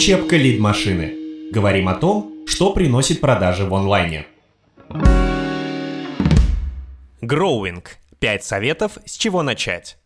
Учебка 0.00 0.38
лид-машины. 0.38 1.50
Говорим 1.52 1.86
о 1.86 1.94
том, 1.94 2.32
что 2.46 2.72
приносит 2.72 3.20
продажи 3.20 3.66
в 3.66 3.74
онлайне. 3.74 4.24
Growing. 7.20 7.84
5 8.18 8.42
советов, 8.42 8.92
с 9.04 9.18
чего 9.18 9.42
начать. 9.42 9.98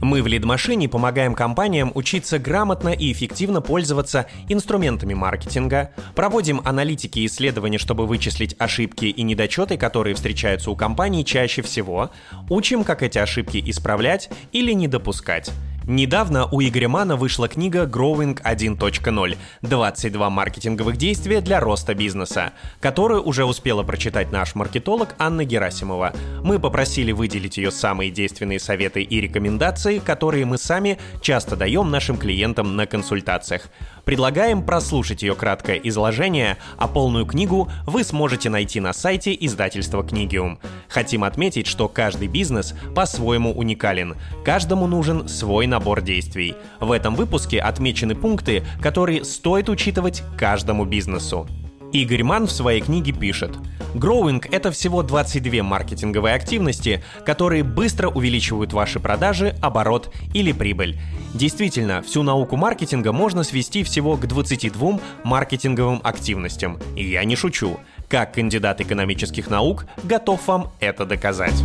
Мы 0.00 0.22
в 0.22 0.26
лид-машине 0.26 0.88
помогаем 0.88 1.34
компаниям 1.34 1.92
учиться 1.94 2.38
грамотно 2.38 2.88
и 2.88 3.12
эффективно 3.12 3.60
пользоваться 3.60 4.24
инструментами 4.48 5.12
маркетинга, 5.12 5.90
проводим 6.14 6.62
аналитики 6.64 7.18
и 7.18 7.26
исследования, 7.26 7.76
чтобы 7.76 8.06
вычислить 8.06 8.56
ошибки 8.58 9.04
и 9.04 9.22
недочеты, 9.22 9.76
которые 9.76 10.14
встречаются 10.14 10.70
у 10.70 10.74
компаний 10.74 11.22
чаще 11.22 11.60
всего, 11.60 12.10
учим, 12.48 12.82
как 12.82 13.02
эти 13.02 13.18
ошибки 13.18 13.62
исправлять 13.66 14.30
или 14.52 14.72
не 14.72 14.88
допускать. 14.88 15.50
Недавно 15.86 16.46
у 16.46 16.62
Игоря 16.62 16.88
Мана 16.88 17.14
вышла 17.14 17.46
книга 17.46 17.84
Growing 17.84 18.40
1.0 18.42 19.36
«22 19.60 20.30
маркетинговых 20.30 20.96
действия 20.96 21.42
для 21.42 21.60
роста 21.60 21.92
бизнеса», 21.92 22.54
которую 22.80 23.22
уже 23.22 23.44
успела 23.44 23.82
прочитать 23.82 24.32
наш 24.32 24.54
маркетолог 24.54 25.14
Анна 25.18 25.44
Герасимова. 25.44 26.14
Мы 26.42 26.58
попросили 26.58 27.12
выделить 27.12 27.58
ее 27.58 27.70
самые 27.70 28.10
действенные 28.10 28.60
советы 28.60 29.02
и 29.02 29.20
рекомендации, 29.20 29.98
которые 29.98 30.46
мы 30.46 30.56
сами 30.56 30.98
часто 31.20 31.54
даем 31.54 31.90
нашим 31.90 32.16
клиентам 32.16 32.76
на 32.76 32.86
консультациях. 32.86 33.68
Предлагаем 34.06 34.64
прослушать 34.64 35.22
ее 35.22 35.34
краткое 35.34 35.76
изложение, 35.84 36.56
а 36.78 36.88
полную 36.88 37.26
книгу 37.26 37.70
вы 37.86 38.04
сможете 38.04 38.48
найти 38.48 38.80
на 38.80 38.94
сайте 38.94 39.36
издательства 39.38 40.02
Книгиум. 40.02 40.58
Хотим 40.88 41.24
отметить, 41.24 41.66
что 41.66 41.88
каждый 41.88 42.28
бизнес 42.28 42.74
по-своему 42.94 43.52
уникален. 43.52 44.16
Каждому 44.44 44.86
нужен 44.86 45.28
свой 45.28 45.66
набор 45.74 46.02
действий. 46.02 46.54
В 46.78 46.92
этом 46.92 47.16
выпуске 47.16 47.58
отмечены 47.58 48.14
пункты, 48.14 48.62
которые 48.80 49.24
стоит 49.24 49.68
учитывать 49.68 50.22
каждому 50.38 50.84
бизнесу. 50.84 51.48
Игорь 51.92 52.22
Ман 52.22 52.46
в 52.46 52.52
своей 52.52 52.80
книге 52.80 53.12
пишет, 53.12 53.56
Growing— 53.94 54.44
это 54.52 54.70
всего 54.70 55.02
22 55.02 55.62
маркетинговые 55.62 56.34
активности, 56.34 57.02
которые 57.24 57.64
быстро 57.64 58.08
увеличивают 58.08 58.72
ваши 58.72 59.00
продажи, 59.00 59.56
оборот 59.62 60.12
или 60.32 60.52
прибыль. 60.52 60.98
Действительно, 61.34 62.02
всю 62.02 62.22
науку 62.22 62.56
маркетинга 62.56 63.12
можно 63.12 63.42
свести 63.42 63.82
всего 63.82 64.16
к 64.16 64.26
22 64.26 65.00
маркетинговым 65.24 66.00
активностям. 66.04 66.78
И 66.96 67.04
я 67.04 67.24
не 67.24 67.34
шучу. 67.34 67.78
Как 68.08 68.34
кандидат 68.34 68.80
экономических 68.80 69.50
наук 69.50 69.86
готов 70.04 70.46
вам 70.46 70.72
это 70.80 71.04
доказать. 71.04 71.62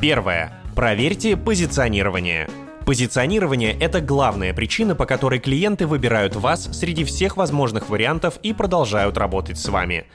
Первое. 0.00 0.52
Проверьте 0.78 1.36
позиционирование. 1.36 2.48
Позиционирование— 2.86 3.76
это 3.80 4.00
главная 4.00 4.54
причина, 4.54 4.94
по 4.94 5.06
которой 5.06 5.40
клиенты 5.40 5.88
выбирают 5.88 6.36
вас 6.36 6.68
среди 6.72 7.02
всех 7.02 7.36
возможных 7.36 7.88
вариантов 7.88 8.38
и 8.44 8.52
продолжают 8.52 9.18
работать 9.18 9.58
с 9.58 9.68
вами. 9.68 10.06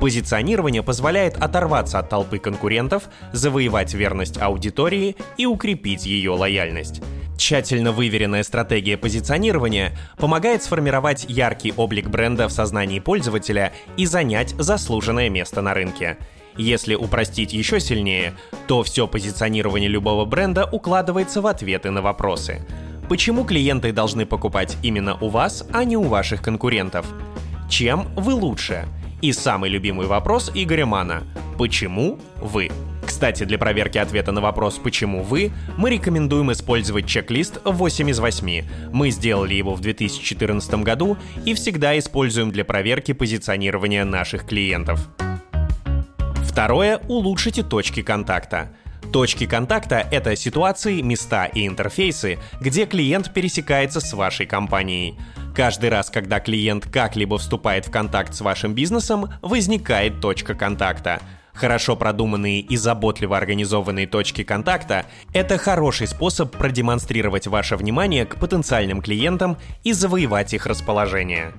Позиционирование 0.00 0.82
позволяет 0.82 1.36
оторваться 1.36 1.98
от 1.98 2.08
толпы 2.08 2.38
конкурентов, 2.38 3.10
завоевать 3.34 3.92
верность 3.92 4.40
аудитории 4.40 5.16
и 5.36 5.44
укрепить 5.44 6.06
ее 6.06 6.30
лояльность. 6.30 7.02
Тщательно 7.36 7.92
выверенная 7.92 8.42
стратегия 8.42 8.96
позиционирования 8.96 9.98
помогает 10.16 10.62
сформировать 10.62 11.26
яркий 11.28 11.74
облик 11.76 12.08
бренда 12.08 12.48
в 12.48 12.52
сознании 12.52 13.00
пользователя 13.00 13.74
и 13.98 14.06
занять 14.06 14.54
заслуженное 14.56 15.28
место 15.28 15.60
на 15.60 15.74
рынке— 15.74 16.16
если 16.56 16.94
упростить 16.94 17.52
еще 17.52 17.80
сильнее, 17.80 18.34
то 18.66 18.82
все 18.82 19.06
позиционирование 19.06 19.88
любого 19.88 20.24
бренда 20.24 20.66
укладывается 20.66 21.40
в 21.40 21.46
ответы 21.46 21.90
на 21.90 22.02
вопросы. 22.02 22.62
Почему 23.08 23.44
клиенты 23.44 23.92
должны 23.92 24.26
покупать 24.26 24.76
именно 24.82 25.16
у 25.20 25.28
вас, 25.28 25.66
а 25.72 25.84
не 25.84 25.96
у 25.96 26.02
ваших 26.02 26.42
конкурентов? 26.42 27.06
Чем 27.68 28.08
вы 28.16 28.34
лучше? 28.34 28.86
И 29.22 29.32
самый 29.32 29.70
любимый 29.70 30.06
вопрос 30.06 30.50
Игоря 30.54 30.86
Мана– 30.86 31.22
почему 31.58 32.18
вы? 32.40 32.70
Кстати, 33.06 33.44
для 33.44 33.56
проверки 33.56 33.98
ответа 33.98 34.32
на 34.32 34.40
вопрос 34.40 34.78
«Почему 34.78 35.22
вы?» 35.22 35.52
мы 35.76 35.90
рекомендуем 35.90 36.50
использовать 36.52 37.06
чек-лист 37.06 37.60
8 37.64 38.10
из 38.10 38.18
8. 38.18 38.64
Мы 38.92 39.10
сделали 39.10 39.54
его 39.54 39.74
в 39.74 39.80
2014 39.80 40.74
году 40.82 41.16
и 41.44 41.54
всегда 41.54 41.96
используем 41.98 42.50
для 42.50 42.64
проверки 42.64 43.12
позиционирования 43.12 44.04
наших 44.04 44.44
клиентов. 44.44 45.08
Второе– 46.56 47.02
улучшите 47.08 47.62
точки 47.62 48.00
контакта. 48.00 48.70
Точки 49.12 49.44
контакта— 49.44 49.96
это 50.10 50.34
ситуации, 50.36 51.02
места 51.02 51.44
и 51.44 51.66
интерфейсы, 51.66 52.38
где 52.62 52.86
клиент 52.86 53.34
пересекается 53.34 54.00
с 54.00 54.10
вашей 54.14 54.46
компанией. 54.46 55.18
Каждый 55.54 55.90
раз, 55.90 56.08
когда 56.08 56.40
клиент 56.40 56.86
как-либо 56.90 57.36
вступает 57.36 57.86
в 57.86 57.90
контакт 57.90 58.32
с 58.34 58.40
вашим 58.40 58.72
бизнесом, 58.72 59.28
возникает 59.42 60.22
точка 60.22 60.54
контакта. 60.54 61.20
Хорошо 61.52 61.94
продуманные 61.94 62.60
и 62.60 62.78
заботливо 62.78 63.36
организованные 63.36 64.06
точки 64.06 64.42
контакта— 64.42 65.04
это 65.34 65.58
хороший 65.58 66.06
способ 66.06 66.56
продемонстрировать 66.56 67.46
ваше 67.46 67.76
внимание 67.76 68.24
к 68.24 68.36
потенциальным 68.36 69.02
клиентам 69.02 69.58
и 69.84 69.92
завоевать 69.92 70.54
их 70.54 70.64
расположение. 70.64 71.52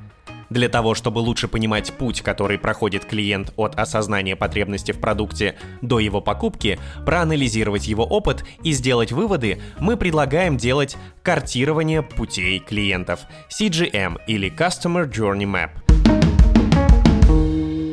Для 0.49 0.69
того, 0.69 0.95
чтобы 0.95 1.19
лучше 1.19 1.47
понимать 1.47 1.93
путь, 1.93 2.21
который 2.21 2.57
проходит 2.57 3.05
клиент 3.05 3.53
от 3.57 3.75
осознания 3.75 4.35
потребности 4.35 4.91
в 4.91 4.99
продукте 4.99 5.55
до 5.81 5.99
его 5.99 6.21
покупки, 6.21 6.79
проанализировать 7.05 7.87
его 7.87 8.05
опыт 8.05 8.45
и 8.63 8.71
сделать 8.71 9.11
выводы, 9.11 9.59
мы 9.79 9.97
предлагаем 9.97 10.57
делать 10.57 10.95
картирование 11.21 12.01
путей 12.01 12.59
клиентов– 12.59 13.21
CGM 13.49 14.19
или 14.27 14.49
Customer 14.49 15.09
Journey 15.09 15.45
Map. 15.45 15.71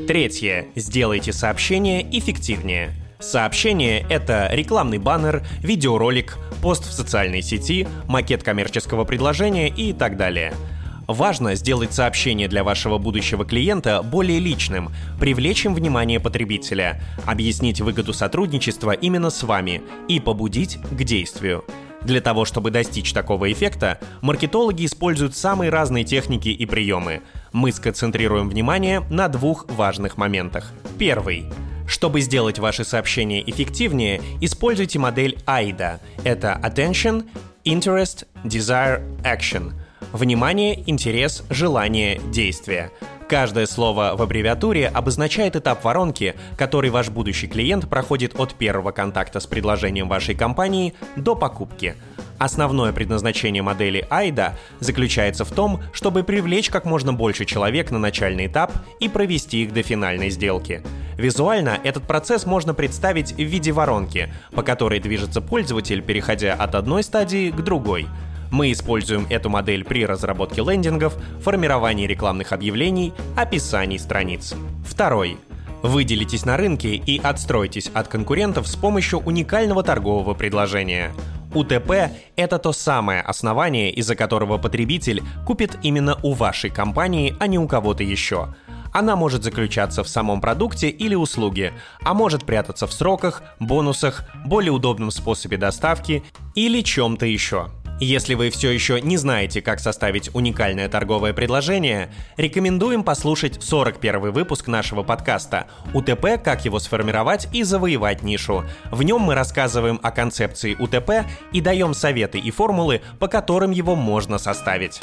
Третье. 0.07 0.67
Сделайте 0.77 1.33
сообщение 1.33 2.07
эффективнее. 2.17 2.93
Сообщение— 3.19 4.07
это 4.11 4.49
рекламный 4.53 4.99
баннер, 4.99 5.45
видеоролик, 5.61 6.37
пост 6.61 6.87
в 6.87 6.93
социальной 6.93 7.41
сети, 7.41 7.89
макет 8.07 8.43
коммерческого 8.43 9.05
предложения 9.05 9.69
и 9.69 9.95
так 9.95 10.17
далее— 10.17 10.53
Важно 11.07 11.55
сделать 11.55 11.93
сообщение 11.93 12.49
для 12.49 12.65
вашего 12.65 12.99
будущего 12.99 13.45
клиента 13.45 14.03
более 14.03 14.39
личным, 14.39 14.91
привлечь 15.21 15.65
им 15.67 15.75
внимание 15.75 16.19
потребителя, 16.19 17.03
объяснить 17.27 17.81
выгоду 17.81 18.15
сотрудничества 18.15 18.93
именно 18.93 19.31
с 19.31 19.43
вами 19.43 19.83
и 20.09 20.19
побудить 20.19 20.79
к 20.91 21.05
действию. 21.05 21.65
Для 22.03 22.21
того, 22.21 22.45
чтобы 22.45 22.71
достичь 22.71 23.13
такого 23.13 23.51
эффекта, 23.51 23.99
маркетологи 24.21 24.85
используют 24.85 25.37
самые 25.37 25.71
разные 25.71 26.05
техники 26.05 26.49
и 26.49 26.67
приемы. 26.67 27.23
Мы 27.53 27.73
сконцентрируем 27.73 28.49
внимание 28.49 29.01
на 29.11 29.29
двух 29.29 29.67
важных 29.71 30.17
моментах. 30.17 30.73
Первый. 30.99 31.47
Чтобы 31.87 32.21
сделать 32.21 32.59
ваши 32.59 32.85
сообщения 32.85 33.43
эффективнее, 33.49 34.23
используйте 34.41 34.99
модель 34.99 35.39
AIDA. 35.47 36.01
Это 36.25 36.61
Attention, 36.63 37.27
Interest, 37.65 38.27
Desire, 38.45 39.03
Action– 39.23 39.73
Внимание, 40.15 40.89
интерес, 40.89 41.43
желание, 41.51 42.21
действие. 42.31 42.93
Каждое 43.29 43.67
слово 43.67 44.13
в 44.17 44.23
аббревиатуре 44.23 44.87
обозначает 44.87 45.57
этап 45.57 45.83
воронки, 45.83 46.37
который 46.57 46.91
ваш 46.91 47.09
будущий 47.09 47.49
клиент 47.49 47.91
проходит 47.91 48.39
от 48.39 48.55
первого 48.55 48.93
контакта 48.93 49.41
с 49.41 49.49
предложением 49.49 50.09
вашей 50.09 50.37
компании 50.37 50.95
до 51.17 51.35
покупки. 51.35 51.97
Основное 52.39 52.93
предназначение 52.93 53.65
модели 53.65 54.07
AIDA 54.09 54.53
заключается 54.79 55.45
в 55.45 55.51
том, 55.51 55.83
чтобы 55.93 56.23
привлечь 56.23 56.71
как 56.71 56.85
можно 56.85 57.13
больше 57.13 57.45
человек 57.45 57.91
на 57.91 57.99
начальный 57.99 58.47
этап 58.47 58.71
и 59.01 59.09
провести 59.09 59.65
их 59.65 59.73
до 59.73 59.83
финальной 59.83 60.31
сделки. 60.31 60.85
Визуально 61.19 61.81
этот 61.83 62.05
процесс 62.05 62.47
можно 62.47 62.73
представить 62.73 63.33
в 63.33 63.43
виде 63.43 63.73
воронки, 63.73 64.33
по 64.53 64.63
которой 64.63 65.01
движется 65.01 65.41
пользователь, 65.41 66.03
переходя 66.03 66.55
от 66.55 66.77
одной 66.77 67.03
стадии 67.03 67.51
к 67.51 67.61
другой– 67.63 68.07
мы 68.55 68.71
используем 68.71 69.27
эту 69.31 69.51
модель 69.51 69.85
при 69.85 70.07
разработке 70.07 70.63
лендингов, 70.63 71.15
формировании 71.41 72.07
рекламных 72.07 72.53
объявлений, 72.53 73.13
описании 73.37 73.99
страниц. 73.99 74.55
Второй. 74.87 75.39
Выделитесь 75.83 76.45
на 76.45 76.57
рынке 76.57 76.95
и 76.95 77.21
отстройтесь 77.21 77.91
от 77.93 78.07
конкурентов 78.07 78.69
с 78.69 78.77
помощью 78.77 79.19
уникального 79.19 79.83
торгового 79.83 80.35
предложения. 80.35 81.13
УТП— 81.53 82.13
это 82.37 82.59
то 82.59 82.73
самое 82.73 83.23
основание, 83.23 83.91
из-за 83.93 84.15
которого 84.15 84.57
потребитель 84.57 85.23
купит 85.45 85.77
именно 85.83 86.17
у 86.23 86.33
вашей 86.33 86.71
компании, 86.71 87.37
а 87.41 87.49
не 87.49 87.59
у 87.59 87.67
кого-то 87.67 88.05
еще. 88.05 88.55
Она 88.93 89.17
может 89.17 89.43
заключаться 89.43 90.05
в 90.05 90.09
самом 90.09 90.41
продукте 90.41 90.89
или 90.89 91.17
услуге, 91.17 91.73
а 92.05 92.15
может 92.15 92.45
прятаться 92.45 92.87
в 92.87 92.93
сроках, 92.93 93.43
бонусах, 93.59 94.23
более 94.45 94.71
удобном 94.71 95.11
способе 95.11 95.57
доставки 95.57 96.23
или 96.55 96.83
чем-то 96.83 97.27
еще. 97.27 97.69
Если 98.01 98.35
вы 98.35 98.51
все 98.51 98.71
еще 98.71 99.01
не 99.01 99.17
знаете, 99.17 99.63
как 99.63 99.79
составить 99.79 100.35
уникальное 100.35 100.89
торговое 100.89 101.33
предложение, 101.33 102.13
рекомендуем 102.37 103.05
послушать 103.05 103.63
41 103.63 104.33
выпуск 104.33 104.67
нашего 104.67 105.05
подкаста 105.05 105.69
«УТП. 105.95 106.43
Как 106.43 106.65
его 106.65 106.81
сформировать 106.81 107.49
и 107.53 107.63
завоевать 107.63 108.25
нишу». 108.25 108.65
В 108.91 109.05
нем 109.05 109.21
мы 109.23 109.37
рассказываем 109.37 110.01
о 110.03 110.11
концепции 110.11 110.75
УТП 110.75 111.27
и 111.53 111.61
даем 111.61 111.95
советы 111.95 112.39
и 112.39 112.51
формулы, 112.51 113.01
по 113.21 113.29
которым 113.29 113.71
его 113.71 113.95
можно 113.95 114.39
составить. 114.39 115.01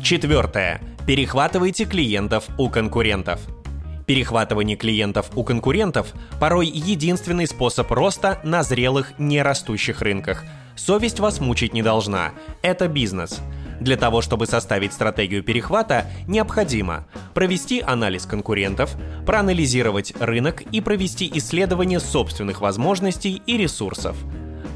Четвертое. 0.00 0.80
Перехватывайте 1.08 1.86
клиентов 1.86 2.44
у 2.56 2.68
конкурентов. 2.68 3.40
Перехватывание 4.06 4.76
клиентов 4.76 5.30
у 5.34 5.42
конкурентов 5.42 6.12
порой 6.38 6.68
единственный 6.68 7.48
способ 7.48 7.90
роста 7.90 8.38
на 8.44 8.62
зрелых, 8.62 9.18
нерастущих 9.18 10.02
рынках. 10.02 10.44
Совесть 10.76 11.20
вас 11.20 11.40
мучить 11.40 11.72
не 11.72 11.82
должна. 11.82 12.32
Это 12.62 12.88
бизнес. 12.88 13.40
Для 13.80 13.96
того, 13.96 14.22
чтобы 14.22 14.46
составить 14.46 14.92
стратегию 14.92 15.42
перехвата, 15.42 16.06
необходимо 16.26 17.06
провести 17.34 17.80
анализ 17.80 18.26
конкурентов, 18.26 18.96
проанализировать 19.26 20.14
рынок 20.20 20.62
и 20.62 20.80
провести 20.80 21.30
исследование 21.34 22.00
собственных 22.00 22.60
возможностей 22.60 23.42
и 23.46 23.56
ресурсов. 23.56 24.16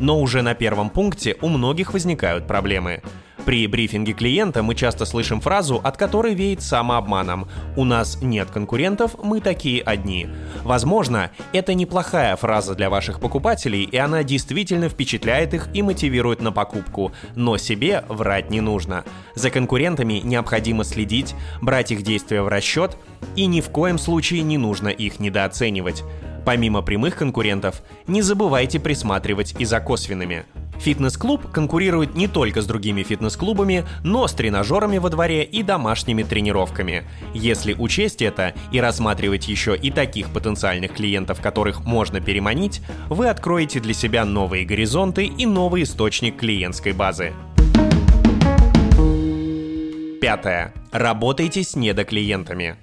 Но 0.00 0.20
уже 0.20 0.42
на 0.42 0.54
первом 0.54 0.90
пункте 0.90 1.36
у 1.40 1.48
многих 1.48 1.92
возникают 1.92 2.46
проблемы– 2.46 3.02
при 3.48 3.66
брифинге 3.66 4.12
клиента 4.12 4.62
мы 4.62 4.74
часто 4.74 5.06
слышим 5.06 5.40
фразу, 5.40 5.80
от 5.82 5.96
которой 5.96 6.34
веет 6.34 6.60
самообманом 6.60 7.48
«У 7.76 7.84
нас 7.84 8.18
нет 8.20 8.50
конкурентов, 8.50 9.16
мы 9.24 9.40
такие 9.40 9.80
одни». 9.80 10.28
Возможно, 10.64 11.30
это 11.54 11.72
неплохая 11.72 12.36
фраза 12.36 12.74
для 12.74 12.90
ваших 12.90 13.20
покупателей, 13.20 13.84
и 13.84 13.96
она 13.96 14.22
действительно 14.22 14.90
впечатляет 14.90 15.54
их 15.54 15.70
и 15.72 15.80
мотивирует 15.80 16.42
на 16.42 16.52
покупку, 16.52 17.12
но 17.36 17.56
себе 17.56 18.04
врать 18.10 18.50
не 18.50 18.60
нужно. 18.60 19.04
За 19.34 19.48
конкурентами 19.48 20.20
необходимо 20.22 20.84
следить, 20.84 21.34
брать 21.62 21.90
их 21.90 22.02
действия 22.02 22.42
в 22.42 22.48
расчет, 22.48 22.98
и 23.34 23.46
ни 23.46 23.62
в 23.62 23.70
коем 23.70 23.96
случае 23.96 24.42
не 24.42 24.58
нужно 24.58 24.88
их 24.88 25.20
недооценивать. 25.20 26.04
Помимо 26.44 26.82
прямых 26.82 27.16
конкурентов, 27.16 27.82
не 28.06 28.20
забывайте 28.20 28.78
присматривать 28.78 29.54
и 29.58 29.64
за 29.64 29.80
косвенными– 29.80 30.44
Фитнес-клуб 30.80 31.50
конкурирует 31.50 32.14
не 32.14 32.28
только 32.28 32.62
с 32.62 32.66
другими 32.66 33.02
фитнес-клубами, 33.02 33.84
но 34.04 34.26
с 34.26 34.32
тренажерами 34.32 34.98
во 34.98 35.10
дворе 35.10 35.44
и 35.44 35.62
домашними 35.62 36.22
тренировками. 36.22 37.04
Если 37.34 37.74
учесть 37.74 38.22
это 38.22 38.54
и 38.72 38.80
рассматривать 38.80 39.48
еще 39.48 39.76
и 39.76 39.90
таких 39.90 40.30
потенциальных 40.30 40.94
клиентов, 40.94 41.40
которых 41.40 41.84
можно 41.84 42.20
переманить, 42.20 42.80
вы 43.08 43.28
откроете 43.28 43.80
для 43.80 43.94
себя 43.94 44.24
новые 44.24 44.64
горизонты 44.64 45.26
и 45.26 45.46
новый 45.46 45.82
источник 45.82 46.36
клиентской 46.36 46.92
базы. 46.92 47.32
Пятое. 50.20 50.74
Работайте 50.92 51.62
с 51.62 51.76
недоклиентами. 51.76 52.76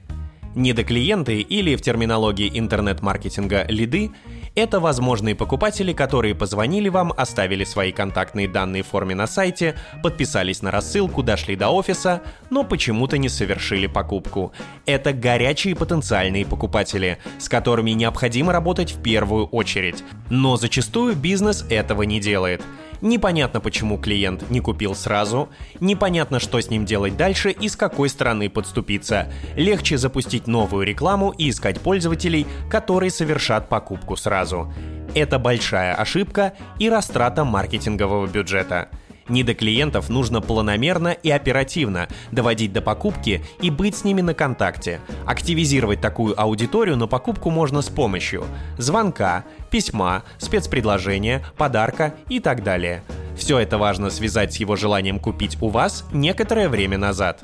Недоклиенты 0.55 1.41
или 1.41 1.75
в 1.75 1.81
терминологии 1.81 2.49
интернет-маркетинга 2.57 3.65
лиды 3.67 4.11
это 4.55 4.79
возможные 4.79 5.35
покупатели, 5.35 5.91
которые 5.91 6.33
позвонили 6.33 6.87
вам, 6.87 7.11
оставили 7.17 7.65
свои 7.65 7.91
контактные 7.91 8.47
данные 8.47 8.83
в 8.83 8.87
форме 8.87 9.13
на 9.13 9.27
сайте, 9.27 9.75
подписались 10.01 10.61
на 10.61 10.71
рассылку, 10.71 11.23
дошли 11.23 11.57
до 11.57 11.69
офиса, 11.71 12.21
но 12.49 12.63
почему-то 12.63 13.17
не 13.17 13.27
совершили 13.27 13.87
покупку. 13.87 14.53
Это 14.85 15.11
горячие 15.11 15.75
потенциальные 15.75 16.45
покупатели, 16.45 17.17
с 17.37 17.49
которыми 17.49 17.91
необходимо 17.91 18.53
работать 18.53 18.93
в 18.93 19.01
первую 19.01 19.47
очередь. 19.47 20.05
Но 20.29 20.55
зачастую 20.55 21.17
бизнес 21.17 21.65
этого 21.69 22.03
не 22.03 22.21
делает. 22.21 22.61
Непонятно, 23.05 23.59
почему 23.59 23.99
клиент 23.99 24.49
не 24.49 24.61
купил 24.61 24.95
сразу, 24.95 25.49
непонятно, 25.79 26.39
что 26.39 26.59
с 26.59 26.71
ним 26.71 26.85
делать 26.85 27.15
дальше 27.15 27.51
и 27.51 27.69
с 27.69 27.75
какой 27.75 28.09
стороны 28.09 28.49
подступиться. 28.49 29.31
Легче 29.55 29.99
запустить 29.99 30.47
новую 30.47 30.87
рекламу 30.87 31.29
и 31.29 31.51
искать 31.51 31.79
пользователей, 31.79 32.47
которые 32.67 33.11
совершат 33.11 33.69
покупку 33.69 34.15
сразу. 34.15 34.73
Это 35.13 35.37
большая 35.37 35.93
ошибка 35.93 36.53
и 36.79 36.89
растрата 36.89 37.45
маркетингового 37.45 38.25
бюджета. 38.25 38.89
Не 39.27 39.43
до 39.43 39.55
клиентов 39.55 40.09
нужно 40.09 40.39
планомерно 40.39 41.09
и 41.09 41.31
оперативно 41.31 42.07
доводить 42.31 42.73
до 42.73 42.81
покупки 42.81 43.43
и 43.61 43.71
быть 43.71 43.95
с 43.95 44.03
ними 44.03 44.21
на 44.21 44.33
контакте. 44.33 44.99
Активизировать 45.25 45.99
такую 45.99 46.39
аудиторию 46.39 46.95
на 46.95 47.07
покупку 47.07 47.49
можно 47.49 47.81
с 47.81 47.89
помощью 47.89 48.45
звонка, 48.77 49.43
письма, 49.71 50.23
спецпредложения, 50.37 51.43
подарка 51.57 52.13
и 52.29 52.39
так 52.39 52.63
далее. 52.63 53.01
Все 53.35 53.59
это 53.59 53.77
важно 53.77 54.09
связать 54.09 54.53
с 54.53 54.57
его 54.57 54.75
желанием 54.75 55.19
купить 55.19 55.57
у 55.61 55.69
вас 55.69 56.05
некоторое 56.13 56.69
время 56.69 56.97
назад. 56.97 57.43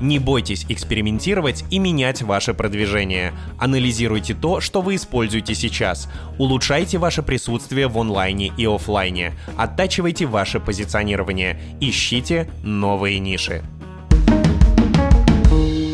Не 0.00 0.18
бойтесь 0.18 0.64
экспериментировать 0.68 1.64
и 1.70 1.78
менять 1.78 2.22
ваше 2.22 2.54
продвижение. 2.54 3.32
Анализируйте 3.58 4.34
то, 4.34 4.60
что 4.60 4.80
вы 4.80 4.96
используете 4.96 5.54
сейчас. 5.54 6.08
Улучшайте 6.38 6.98
ваше 6.98 7.22
присутствие 7.22 7.88
в 7.88 7.98
онлайне 7.98 8.52
и 8.56 8.66
офлайне. 8.66 9.32
Оттачивайте 9.56 10.26
ваше 10.26 10.58
позиционирование. 10.58 11.60
Ищите 11.80 12.48
новые 12.62 13.18
ниши. 13.18 13.62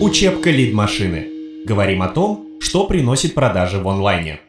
Учебка 0.00 0.50
лид-машины. 0.50 1.26
Говорим 1.67 2.03
о 2.03 2.08
том, 2.08 2.47
что 2.61 2.87
приносит 2.87 3.35
продажи 3.35 3.79
в 3.79 3.88
онлайне. 3.88 4.41